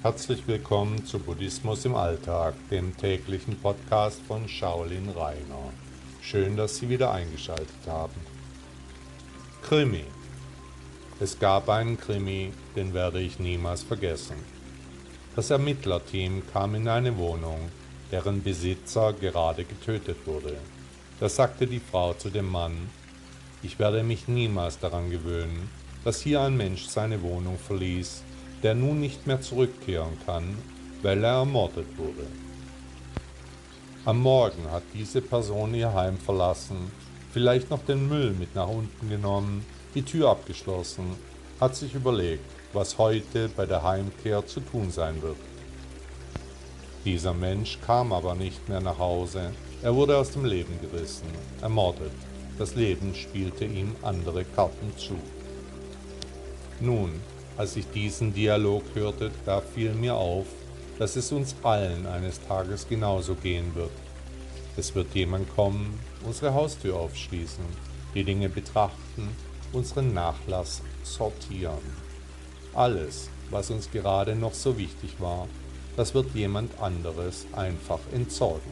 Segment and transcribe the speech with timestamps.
[0.00, 5.72] Herzlich willkommen zu Buddhismus im Alltag, dem täglichen Podcast von Shaolin Rainer.
[6.22, 8.14] Schön, dass Sie wieder eingeschaltet haben.
[9.60, 10.04] Krimi.
[11.18, 14.36] Es gab einen Krimi, den werde ich niemals vergessen.
[15.34, 17.58] Das Ermittlerteam kam in eine Wohnung,
[18.12, 20.58] deren Besitzer gerade getötet wurde.
[21.18, 22.88] Da sagte die Frau zu dem Mann,
[23.64, 25.68] ich werde mich niemals daran gewöhnen,
[26.04, 28.22] dass hier ein Mensch seine Wohnung verließ,
[28.62, 30.58] der nun nicht mehr zurückkehren kann,
[31.02, 32.26] weil er ermordet wurde.
[34.04, 36.90] Am Morgen hat diese Person ihr Heim verlassen,
[37.32, 41.16] vielleicht noch den Müll mit nach unten genommen, die Tür abgeschlossen,
[41.60, 45.36] hat sich überlegt, was heute bei der Heimkehr zu tun sein wird.
[47.04, 49.52] Dieser Mensch kam aber nicht mehr nach Hause,
[49.82, 51.28] er wurde aus dem Leben gerissen,
[51.62, 52.12] ermordet.
[52.58, 55.14] Das Leben spielte ihm andere Karten zu.
[56.80, 57.20] Nun,
[57.58, 60.46] als ich diesen Dialog hörte, da fiel mir auf,
[60.96, 63.90] dass es uns allen eines Tages genauso gehen wird.
[64.76, 67.64] Es wird jemand kommen, unsere Haustür aufschließen,
[68.14, 69.28] die Dinge betrachten,
[69.72, 71.82] unseren Nachlass sortieren.
[72.74, 75.48] Alles, was uns gerade noch so wichtig war,
[75.96, 78.70] das wird jemand anderes einfach entsorgen.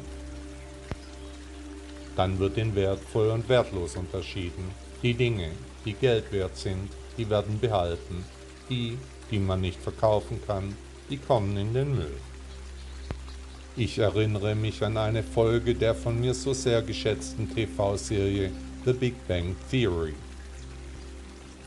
[2.15, 4.71] Dann wird in wertvoll und wertlos unterschieden.
[5.03, 5.51] Die Dinge,
[5.85, 8.25] die Geld wert sind, die werden behalten
[8.69, 8.99] die,
[9.31, 10.75] die man nicht verkaufen kann,
[11.11, 12.17] die kommen in den Müll.
[13.77, 18.51] Ich erinnere mich an eine Folge der von mir so sehr geschätzten TV-Serie
[18.85, 20.15] The Big Bang Theory.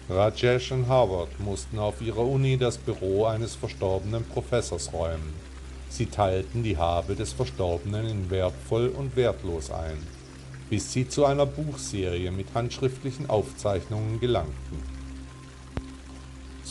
[0.09, 5.33] Rajesh und Howard mussten auf ihrer Uni das Büro eines verstorbenen Professors räumen.
[5.89, 9.97] Sie teilten die Habe des Verstorbenen in wertvoll und wertlos ein,
[10.69, 14.98] bis sie zu einer Buchserie mit handschriftlichen Aufzeichnungen gelangten.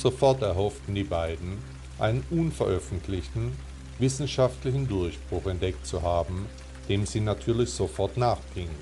[0.01, 1.59] Sofort erhofften die beiden,
[1.99, 3.51] einen unveröffentlichten,
[3.99, 6.47] wissenschaftlichen Durchbruch entdeckt zu haben,
[6.89, 8.77] dem sie natürlich sofort nachgingen.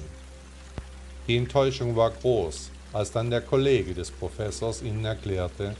[1.26, 5.75] Die Enttäuschung war groß, als dann der Kollege des Professors ihnen erklärte,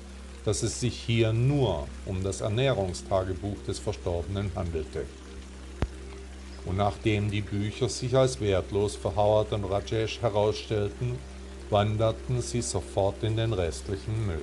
[0.47, 5.05] dass es sich hier nur um das Ernährungstagebuch des Verstorbenen handelte.
[6.65, 11.19] Und nachdem die Bücher sich als wertlos für Howard und Rajesh herausstellten,
[11.69, 14.41] wanderten sie sofort in den restlichen Müll.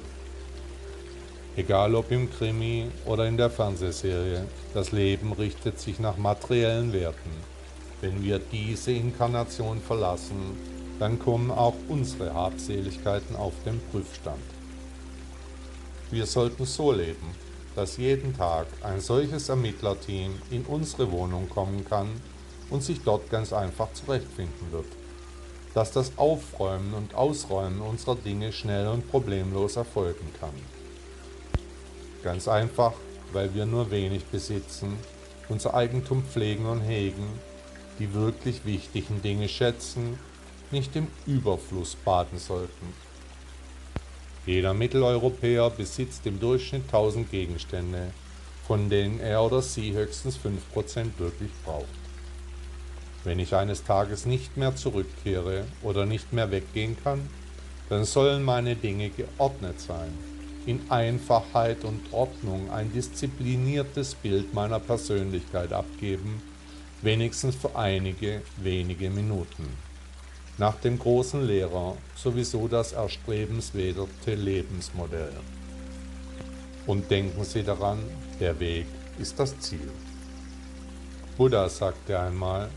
[1.56, 7.30] Egal ob im Krimi oder in der Fernsehserie, das Leben richtet sich nach materiellen Werten.
[8.02, 10.58] Wenn wir diese Inkarnation verlassen,
[10.98, 14.42] dann kommen auch unsere Habseligkeiten auf den Prüfstand.
[16.10, 17.36] Wir sollten so leben,
[17.76, 22.08] dass jeden Tag ein solches Ermittlerteam in unsere Wohnung kommen kann
[22.72, 24.88] und sich dort ganz einfach zurechtfinden wird.
[25.76, 30.83] Dass das Aufräumen und Ausräumen unserer Dinge schnell und problemlos erfolgen kann.
[32.24, 32.94] Ganz einfach,
[33.34, 34.98] weil wir nur wenig besitzen,
[35.50, 37.28] unser Eigentum pflegen und hegen,
[38.00, 40.18] die wirklich wichtigen Dinge schätzen,
[40.72, 42.94] nicht im Überfluss baden sollten.
[44.46, 48.12] Jeder Mitteleuropäer besitzt im Durchschnitt 1000 Gegenstände,
[48.66, 51.88] von denen er oder sie höchstens 5% wirklich braucht.
[53.26, 57.30] Wenn ich eines Tages nicht mehr zurückkehre oder nicht mehr weggehen kann,
[57.90, 60.33] dann sollen meine Dinge geordnet sein
[60.66, 66.42] in Einfachheit und Ordnung ein diszipliniertes Bild meiner Persönlichkeit abgeben,
[67.02, 69.68] wenigstens für einige wenige Minuten.
[70.58, 75.34] Nach dem großen Lehrer sowieso das erstrebenswerte Lebensmodell.
[76.86, 78.00] Und denken Sie daran,
[78.40, 78.86] der Weg
[79.20, 79.90] ist das Ziel.
[81.38, 82.70] Buddha sagte einmal,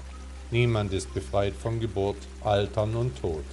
[0.51, 3.45] niemand ist befreit von Geburt, Altern und Tod,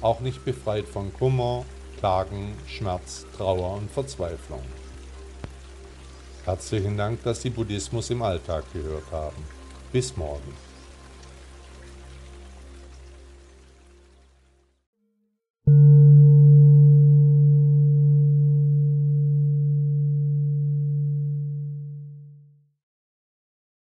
[0.00, 1.64] auch nicht befreit von Kummer,
[1.98, 4.62] Klagen, Schmerz, Trauer und Verzweiflung.
[6.44, 9.42] Herzlichen Dank, dass Sie Buddhismus im Alltag gehört haben.
[9.92, 10.67] Bis morgen.